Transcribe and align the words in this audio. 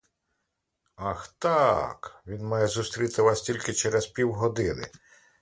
Ах, 0.95 1.27
так: 1.41 2.21
він 2.27 2.45
має 2.45 2.67
зустріти 2.67 3.21
вас 3.21 3.41
тільки 3.41 3.73
через 3.73 4.07
півгодини. 4.07 4.87